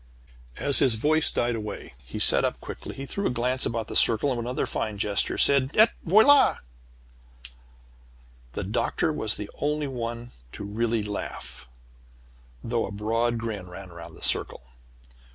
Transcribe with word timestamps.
As 0.57 0.79
his 0.79 0.95
voice 0.95 1.29
died 1.29 1.53
away, 1.55 1.93
he 2.03 2.17
sat 2.17 2.43
upright 2.43 2.59
quickly, 2.79 3.05
threw 3.05 3.27
a 3.27 3.29
glance 3.29 3.67
about 3.67 3.87
the 3.87 3.95
circle, 3.95 4.31
and, 4.31 4.37
with 4.39 4.47
another 4.47 4.65
fine 4.65 4.97
gesture 4.97 5.37
said: 5.37 5.69
"Et 5.75 5.91
voila!" 6.03 6.57
The 8.53 8.63
Doctor 8.63 9.13
was 9.13 9.35
the 9.35 9.51
only 9.59 9.87
one 9.87 10.31
to 10.53 10.63
really 10.63 11.03
laugh, 11.03 11.67
though 12.63 12.87
a 12.87 12.91
broad 12.91 13.37
grin 13.37 13.69
ran 13.69 13.89
round 13.89 14.15
the 14.15 14.23
circle. 14.23 14.71